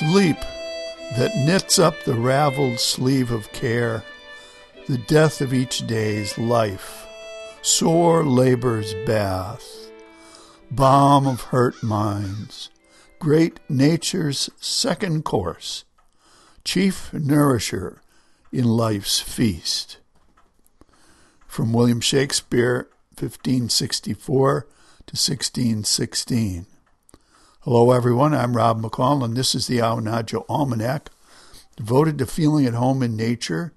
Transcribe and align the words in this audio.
Sleep 0.00 0.40
that 1.18 1.36
knits 1.36 1.78
up 1.78 2.04
the 2.04 2.14
raveled 2.14 2.80
sleeve 2.80 3.30
of 3.30 3.52
care, 3.52 4.02
the 4.88 4.96
death 4.96 5.42
of 5.42 5.52
each 5.52 5.86
day's 5.86 6.38
life, 6.38 7.06
sore 7.60 8.24
labor's 8.24 8.94
bath, 9.04 9.90
balm 10.70 11.26
of 11.26 11.42
hurt 11.42 11.82
minds, 11.82 12.70
great 13.18 13.60
nature's 13.68 14.48
second 14.58 15.26
course, 15.26 15.84
chief 16.64 17.12
nourisher 17.12 18.00
in 18.50 18.64
life's 18.64 19.20
feast. 19.20 19.98
From 21.46 21.74
William 21.74 22.00
Shakespeare, 22.00 22.88
1564 23.18 24.60
to 24.62 25.12
1616. 25.12 26.66
Hello, 27.64 27.92
everyone. 27.92 28.32
I'm 28.32 28.56
Rob 28.56 28.80
McCall, 28.80 29.22
and 29.22 29.36
this 29.36 29.54
is 29.54 29.66
the 29.66 29.80
Awanadjo 29.80 30.46
Almanac, 30.48 31.10
devoted 31.76 32.16
to 32.16 32.24
feeling 32.24 32.64
at 32.64 32.72
home 32.72 33.02
in 33.02 33.18
nature 33.18 33.74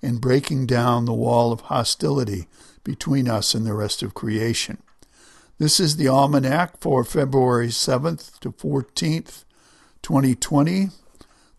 and 0.00 0.20
breaking 0.20 0.66
down 0.66 1.06
the 1.06 1.12
wall 1.12 1.50
of 1.50 1.62
hostility 1.62 2.46
between 2.84 3.28
us 3.28 3.52
and 3.52 3.66
the 3.66 3.74
rest 3.74 4.00
of 4.04 4.14
creation. 4.14 4.80
This 5.58 5.80
is 5.80 5.96
the 5.96 6.06
Almanac 6.06 6.78
for 6.80 7.02
February 7.02 7.66
7th 7.66 8.38
to 8.38 8.52
14th, 8.52 9.42
2020, 10.02 10.90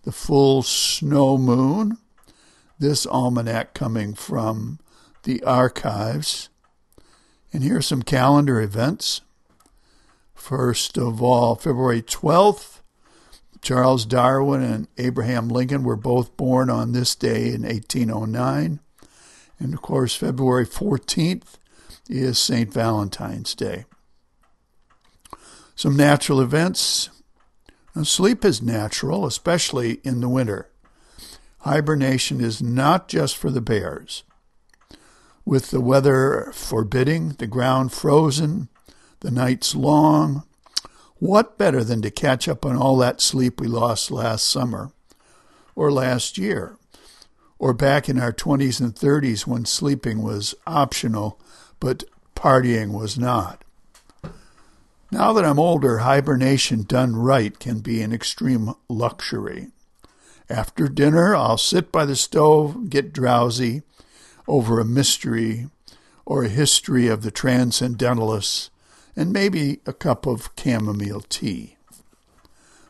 the 0.04 0.12
full 0.14 0.64
snow 0.64 1.38
moon. 1.38 1.98
This 2.80 3.06
almanac 3.06 3.74
coming 3.74 4.14
from 4.14 4.80
the 5.24 5.44
archives. 5.44 6.48
And 7.52 7.62
here 7.62 7.80
are 7.80 7.82
some 7.82 8.04
calendar 8.04 8.62
events. 8.62 9.20
First 10.38 10.98
of 10.98 11.22
all, 11.22 11.56
February 11.56 12.02
12th, 12.02 12.80
Charles 13.62 14.06
Darwin 14.06 14.62
and 14.62 14.88
Abraham 14.98 15.50
Lincoln 15.50 15.84
were 15.84 15.98
both 15.98 16.38
born 16.38 16.70
on 16.70 16.94
this 16.94 17.16
day 17.16 17.48
in 17.54 17.64
1809. 17.64 18.80
And 19.60 19.74
of 19.74 19.82
course, 19.82 20.16
February 20.16 20.66
14th 20.66 21.56
is 22.08 22.40
St. 22.40 22.72
Valentine's 22.72 23.56
Day. 23.56 23.86
Some 25.76 25.98
natural 25.98 26.40
events. 26.40 27.10
Now, 27.94 28.04
sleep 28.04 28.46
is 28.46 28.62
natural, 28.62 29.26
especially 29.26 30.00
in 30.04 30.22
the 30.22 30.30
winter. 30.30 30.70
Hibernation 31.62 32.40
is 32.40 32.62
not 32.62 33.10
just 33.10 33.36
for 33.36 33.50
the 33.50 33.60
bears. 33.60 34.24
With 35.44 35.72
the 35.72 35.82
weather 35.82 36.52
forbidding, 36.54 37.30
the 37.30 37.48
ground 37.48 37.92
frozen, 37.92 38.70
the 39.20 39.32
nights 39.32 39.76
long. 39.76 40.44
What 41.20 41.58
better 41.58 41.84
than 41.84 42.02
to 42.04 42.12
catch 42.12 42.48
up 42.48 42.66
on 42.66 42.76
all 42.76 42.98
that 42.98 43.22
sleep 43.22 43.60
we 43.60 43.68
lost 43.68 44.12
last 44.12 44.48
summer 44.48 44.92
or 45.76 45.92
last 45.92 46.38
year 46.38 46.78
or 47.60 47.74
back 47.74 48.08
in 48.08 48.20
our 48.20 48.32
20s 48.32 48.80
and 48.80 48.94
30s 48.94 49.48
when 49.48 49.66
sleeping 49.66 50.22
was 50.22 50.54
optional 50.68 51.40
but 51.80 52.04
partying 52.36 52.92
was 52.92 53.18
not? 53.18 53.64
Now 55.10 55.32
that 55.34 55.46
I'm 55.46 55.60
older, 55.60 56.00
hibernation 56.00 56.84
done 56.84 57.16
right 57.16 57.58
can 57.58 57.80
be 57.80 58.02
an 58.02 58.12
extreme 58.12 58.74
luxury. 58.90 59.70
After 60.50 60.88
dinner, 60.88 61.36
I'll 61.36 61.58
sit 61.58 61.92
by 61.92 62.06
the 62.06 62.16
stove, 62.16 62.90
get 62.90 63.14
drowsy 63.14 63.84
over 64.48 64.80
a 64.80 64.86
mystery 64.86 65.68
or 66.26 66.44
a 66.44 66.50
history 66.50 67.08
of 67.08 67.22
the 67.22 67.32
transcendentalists 67.32 68.70
and 69.18 69.34
maybe 69.34 69.82
a 69.88 69.92
cup 69.92 70.28
of 70.28 70.52
chamomile 70.58 71.22
tea. 71.22 71.76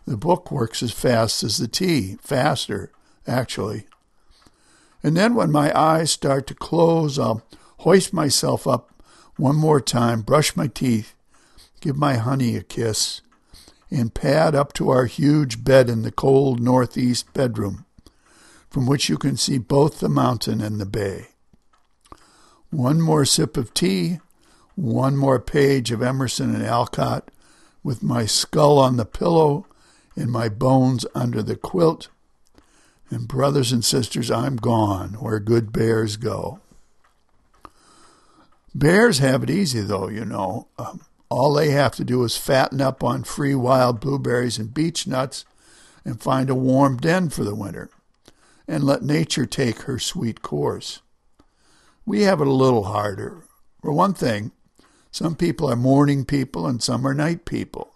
The 0.06 0.18
book 0.18 0.52
works 0.52 0.84
as 0.84 0.92
fast 0.92 1.42
as 1.42 1.58
the 1.58 1.70
tea, 1.70 2.18
faster, 2.22 2.92
actually. 3.26 3.86
And 5.02 5.16
then 5.16 5.36
when 5.36 5.52
my 5.52 5.78
eyes 5.78 6.12
start 6.12 6.46
to 6.48 6.54
close, 6.54 7.18
I'll 7.18 7.44
hoist 7.80 8.12
myself 8.12 8.68
up 8.68 8.92
one 9.38 9.56
more 9.56 9.80
time, 9.80 10.22
brush 10.22 10.56
my 10.56 10.68
teeth, 10.68 11.14
give 11.80 11.96
my 11.96 12.16
honey 12.16 12.58
a 12.58 12.64
kiss, 12.64 13.22
and 13.90 14.14
pad 14.14 14.54
up 14.54 14.74
to 14.74 14.90
our 14.90 15.06
huge 15.06 15.64
bed 15.64 15.90
in 15.90 16.02
the 16.02 16.12
cold 16.12 16.60
northeast 16.60 17.32
bedroom, 17.34 17.86
from 18.70 18.86
which 18.86 19.08
you 19.08 19.18
can 19.18 19.38
see 19.38 19.58
both 19.58 20.00
the 20.00 20.10
mountain 20.10 20.60
and 20.60 20.82
the 20.82 20.86
bay. 20.86 21.28
One 22.70 23.00
more 23.00 23.24
sip 23.24 23.56
of 23.56 23.74
tea, 23.74 24.20
one 24.78 25.18
more 25.18 25.40
page 25.40 25.92
of 25.92 26.04
Emerson 26.04 26.54
and 26.54 26.64
Alcott 26.64 27.32
with 27.84 28.04
my 28.04 28.26
skull 28.26 28.78
on 28.78 28.96
the 28.96 29.06
pillow 29.06 29.66
and 30.16 30.32
my 30.32 30.48
bones 30.48 31.04
under 31.16 31.42
the 31.42 31.56
quilt. 31.56 32.10
And 33.10 33.28
brothers 33.28 33.72
and 33.72 33.84
sisters, 33.84 34.30
I'm 34.30 34.56
gone 34.56 35.14
where 35.14 35.40
good 35.40 35.74
bears 35.74 36.16
go. 36.16 36.60
Bears 38.76 39.18
have 39.18 39.42
it 39.42 39.50
easy, 39.50 39.82
though, 39.82 40.10
you 40.10 40.24
know. 40.24 40.68
Um, 40.78 41.02
all 41.30 41.54
they 41.54 41.72
have 41.72 41.96
to 41.96 42.04
do 42.04 42.24
is 42.24 42.38
fatten 42.38 42.80
up 42.80 43.04
on 43.04 43.24
free 43.24 43.56
wild 43.56 44.00
blueberries 44.00 44.60
and 44.60 44.74
beech 44.74 45.08
nuts 45.08 45.44
and 46.06 46.22
find 46.22 46.52
a 46.52 46.56
warm 46.56 46.98
den 46.98 47.30
for 47.30 47.44
the 47.44 47.56
winter 47.56 47.90
and 48.68 48.84
let 48.84 49.02
nature 49.02 49.48
take 49.48 49.82
her 49.82 49.98
sweet 49.98 50.44
course. 50.44 51.02
We 52.06 52.22
have 52.24 52.42
it 52.42 52.48
a 52.48 52.52
little 52.52 52.84
harder. 52.84 53.42
For 53.82 53.92
one 53.92 54.14
thing, 54.14 54.52
some 55.12 55.36
people 55.36 55.70
are 55.70 55.76
morning 55.76 56.26
people 56.26 56.68
and 56.68 56.82
some 56.82 57.06
are 57.08 57.14
night 57.14 57.46
people. 57.46 57.96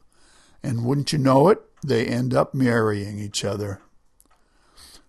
And 0.63 0.85
wouldn't 0.85 1.11
you 1.11 1.19
know 1.19 1.49
it, 1.49 1.61
they 1.85 2.05
end 2.05 2.33
up 2.33 2.53
marrying 2.53 3.19
each 3.19 3.44
other. 3.44 3.81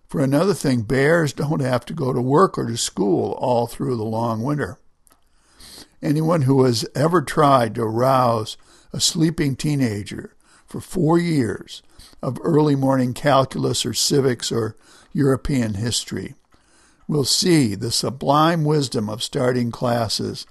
For 0.07 0.21
another 0.21 0.53
thing, 0.53 0.83
bears 0.83 1.33
don't 1.33 1.61
have 1.61 1.85
to 1.85 1.93
go 1.93 2.13
to 2.13 2.21
work 2.21 2.57
or 2.57 2.67
to 2.67 2.77
school 2.77 3.31
all 3.33 3.67
through 3.67 3.97
the 3.97 4.03
long 4.03 4.43
winter. 4.43 4.77
Anyone 6.01 6.43
who 6.43 6.63
has 6.65 6.85
ever 6.93 7.21
tried 7.21 7.75
to 7.75 7.81
arouse 7.81 8.57
a 8.91 8.99
sleeping 8.99 9.55
teenager 9.55 10.35
for 10.67 10.81
four 10.81 11.17
years 11.17 11.81
of 12.21 12.39
early 12.43 12.75
morning 12.75 13.13
calculus 13.13 13.85
or 13.85 13.93
civics 13.93 14.51
or 14.51 14.75
European 15.13 15.75
history 15.75 16.35
will 17.07 17.25
see 17.25 17.75
the 17.75 17.91
sublime 17.91 18.63
wisdom 18.63 19.09
of 19.09 19.23
starting 19.23 19.71
classes 19.71 20.45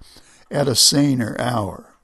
at 0.52 0.68
a 0.68 0.76
saner 0.76 1.34
hour, 1.40 1.94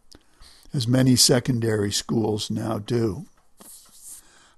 as 0.73 0.89
many 0.89 1.15
secondary 1.15 1.93
schools 1.93 2.51
now 2.51 2.79
do. 2.79 3.27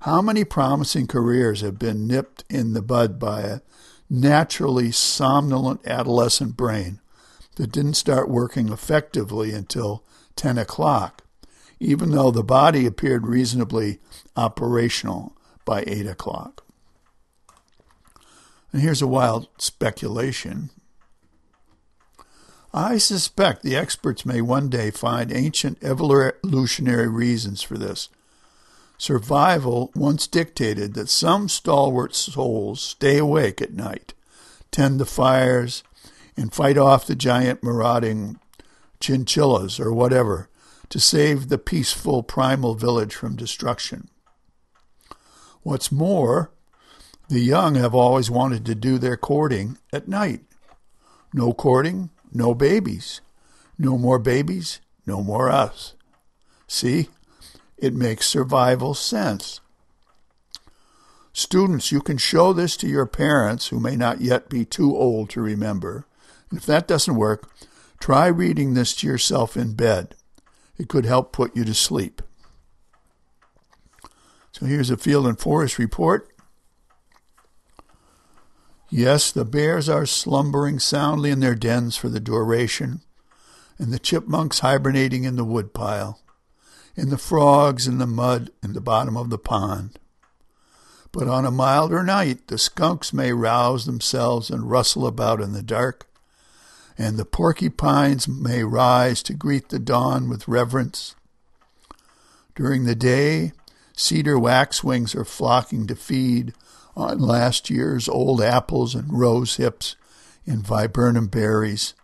How 0.03 0.23
many 0.23 0.45
promising 0.45 1.07
careers 1.07 1.61
have 1.61 1.79
been 1.79 2.07
nipped 2.07 2.45
in 2.49 2.73
the 2.73 2.81
bud 2.81 3.19
by 3.19 3.43
a 3.43 3.61
naturally 4.09 4.93
somnolent 4.93 5.87
adolescent 5.87 6.57
brain 6.57 7.01
that 7.57 7.73
didn't 7.73 7.95
start 7.95 8.31
working 8.31 8.71
effectively 8.71 9.53
until 9.53 10.05
10 10.37 10.57
o'clock, 10.57 11.23
even 11.79 12.13
though 12.13 12.31
the 12.31 12.43
body 12.43 12.87
appeared 12.87 13.27
reasonably 13.27 13.99
operational 14.37 15.37
by 15.65 15.85
8 15.87 16.07
o'clock? 16.07 16.65
And 18.73 18.81
here's 18.81 19.03
a 19.03 19.07
wild 19.07 19.49
speculation 19.59 20.71
I 22.73 22.99
suspect 22.99 23.63
the 23.63 23.77
experts 23.77 24.25
may 24.25 24.41
one 24.41 24.69
day 24.69 24.91
find 24.91 25.33
ancient 25.33 25.83
evolutionary 25.83 27.09
reasons 27.09 27.63
for 27.63 27.77
this. 27.77 28.09
Survival 28.97 29.91
once 29.95 30.27
dictated 30.27 30.95
that 30.95 31.09
some 31.09 31.49
stalwart 31.49 32.15
souls 32.15 32.81
stay 32.81 33.19
awake 33.19 33.61
at 33.61 33.73
night, 33.73 34.15
tend 34.71 35.01
the 35.01 35.07
fires, 35.07 35.83
and 36.37 36.53
fight 36.53 36.79
off 36.79 37.07
the 37.07 37.17
giant 37.17 37.63
marauding 37.63 38.39
chinchillas 39.01 39.81
or 39.81 39.93
whatever 39.93 40.49
to 40.91 41.01
save 41.01 41.49
the 41.49 41.59
peaceful 41.59 42.23
primal 42.23 42.75
village 42.75 43.15
from 43.15 43.37
destruction. 43.37 44.09
What's 45.63 45.91
more, 45.91 46.51
the 47.29 47.41
young 47.41 47.75
have 47.77 47.95
always 47.95 48.31
wanted 48.31 48.65
to 48.67 48.75
do 48.75 48.99
their 48.99 49.17
courting 49.17 49.79
at 49.93 50.09
night. 50.09 50.43
No 51.33 51.53
courting, 51.53 52.11
no 52.33 52.55
babies. 52.55 53.21
No 53.79 53.97
more 53.97 54.19
babies, 54.19 54.81
no 55.07 55.23
more 55.23 55.51
us. 55.51 55.95
See? 56.67 57.09
It 57.79 57.95
makes 57.95 58.29
survival 58.29 58.93
sense. 58.93 59.61
Students, 61.33 61.91
you 61.91 62.03
can 62.03 62.19
show 62.19 62.53
this 62.53 62.77
to 62.77 62.89
your 62.89 63.07
parents 63.07 63.69
who 63.69 63.81
may 63.81 63.97
not 63.97 64.21
yet 64.21 64.51
be 64.51 64.65
too 64.65 64.95
old 64.95 65.31
to 65.31 65.41
remember. 65.41 66.05
And 66.51 66.59
if 66.59 66.67
that 66.67 66.87
doesn't 66.87 67.17
work, 67.17 67.51
try 67.99 68.27
reading 68.27 68.75
this 68.75 68.95
to 68.97 69.07
yourself 69.07 69.57
in 69.57 69.73
bed. 69.73 70.15
It 70.77 70.89
could 70.89 71.07
help 71.07 71.33
put 71.33 71.57
you 71.57 71.65
to 71.65 71.75
sleep. 71.75 72.21
So 74.53 74.67
here's 74.67 74.91
a 74.91 74.97
field 74.97 75.27
and 75.27 75.39
forest 75.39 75.79
report. 75.79 76.30
Yes, 78.91 79.31
the 79.31 79.45
bears 79.45 79.89
are 79.89 80.05
slumbering 80.05 80.81
soundly 80.81 81.31
in 81.31 81.39
their 81.39 81.55
dens 81.55 81.97
for 81.97 82.09
the 82.09 82.19
duration, 82.19 83.03
and 83.79 83.93
the 83.93 84.01
chipmunks 84.01 84.59
hibernating 84.59 85.23
in 85.23 85.37
the 85.37 85.45
woodpile, 85.45 86.21
and 86.97 87.11
the 87.11 87.19
frogs 87.19 87.87
in 87.87 87.99
the 87.99 88.07
mud 88.07 88.51
in 88.65 88.73
the 88.73 88.81
bottom 88.81 89.17
of 89.17 89.31
the 89.31 89.39
pond. 89.39 90.01
But 91.13 91.29
on 91.29 91.47
a 91.47 91.53
milder 91.53 92.03
night, 92.03 92.49
the 92.49 92.59
skunks 92.59 93.13
may 93.13 93.33
rouse 93.33 93.87
themselves 93.87 94.51
and 94.51 94.69
rustle 94.69 95.07
about 95.07 95.41
in 95.41 95.53
the 95.53 95.63
dark, 95.63 96.09
and 96.99 97.17
the 97.17 97.25
porcupines 97.25 98.27
may 98.27 98.65
rise 98.65 99.23
to 99.23 99.35
greet 99.35 99.69
the 99.69 99.79
dawn 99.79 100.29
with 100.29 100.49
reverence. 100.49 101.15
During 102.57 102.85
the 102.85 102.97
day, 102.97 103.53
cedar 103.97 104.39
waxwings 104.39 105.15
are 105.15 105.25
flocking 105.25 105.87
to 105.87 105.95
feed 105.95 106.55
on 107.01 107.19
last 107.19 107.71
year's 107.71 108.09
old 108.09 108.43
apples 108.43 108.95
and 108.95 109.19
rose 109.19 109.57
hips 109.57 109.97
and 110.47 110.67
viburnum 110.67 111.27
berries. 111.27 111.95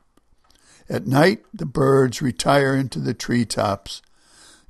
At 0.89 1.07
night, 1.07 1.45
the 1.53 1.67
birds 1.67 2.23
retire 2.23 2.75
into 2.75 3.01
the 3.01 3.15
tree 3.15 3.45
tops 3.45 4.03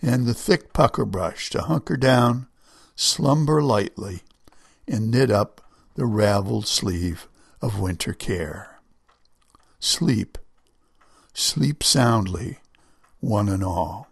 and 0.03 0.27
the 0.27 0.35
thick 0.35 0.73
pucker 0.73 1.05
brush 1.05 1.51
to 1.51 1.63
hunker 1.63 1.97
down, 1.97 2.47
slumber 2.95 3.63
lightly, 3.63 4.23
and 4.89 5.11
knit 5.11 5.31
up 5.31 5.61
the 5.95 6.07
raveled 6.07 6.67
sleeve 6.67 7.29
of 7.61 7.81
winter 7.81 8.13
care. 8.13 8.81
Sleep, 9.79 10.39
sleep 11.33 11.83
soundly, 11.83 12.59
one 13.21 13.49
and 13.49 13.65
all. 13.65 14.09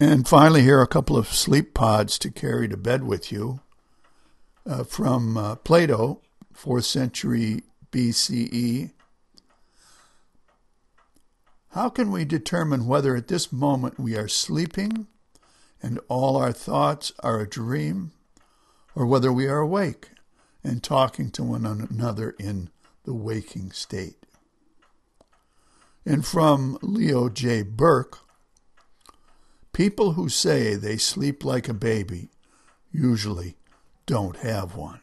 And 0.00 0.28
finally, 0.28 0.62
here 0.62 0.78
are 0.78 0.82
a 0.82 0.86
couple 0.86 1.16
of 1.16 1.26
sleep 1.26 1.74
pods 1.74 2.20
to 2.20 2.30
carry 2.30 2.68
to 2.68 2.76
bed 2.76 3.02
with 3.02 3.32
you 3.32 3.60
uh, 4.64 4.84
from 4.84 5.36
uh, 5.36 5.56
Plato, 5.56 6.20
4th 6.54 6.84
century 6.84 7.62
BCE. 7.90 8.92
How 11.70 11.88
can 11.88 12.12
we 12.12 12.24
determine 12.24 12.86
whether 12.86 13.16
at 13.16 13.26
this 13.26 13.52
moment 13.52 13.98
we 13.98 14.16
are 14.16 14.28
sleeping 14.28 15.08
and 15.82 15.98
all 16.08 16.36
our 16.36 16.52
thoughts 16.52 17.12
are 17.20 17.40
a 17.40 17.48
dream, 17.48 18.12
or 18.94 19.04
whether 19.04 19.32
we 19.32 19.48
are 19.48 19.58
awake 19.58 20.10
and 20.62 20.82
talking 20.82 21.30
to 21.32 21.42
one 21.42 21.66
another 21.66 22.36
in 22.38 22.70
the 23.04 23.14
waking 23.14 23.72
state? 23.72 24.26
And 26.06 26.24
from 26.24 26.78
Leo 26.82 27.28
J. 27.28 27.62
Burke, 27.62 28.20
People 29.78 30.14
who 30.14 30.28
say 30.28 30.74
they 30.74 30.96
sleep 30.96 31.44
like 31.44 31.68
a 31.68 31.72
baby 31.72 32.30
usually 32.90 33.54
don't 34.06 34.38
have 34.38 34.74
one. 34.74 34.98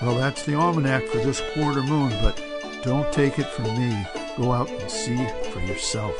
Well, 0.00 0.16
that's 0.16 0.46
the 0.46 0.54
almanac 0.54 1.04
for 1.08 1.18
this 1.18 1.42
quarter 1.52 1.82
moon, 1.82 2.14
but 2.22 2.42
don't 2.82 3.12
take 3.12 3.38
it 3.38 3.44
from 3.44 3.66
me. 3.78 4.06
Go 4.38 4.52
out 4.52 4.70
and 4.70 4.90
see 4.90 5.22
for 5.50 5.60
yourself. 5.60 6.18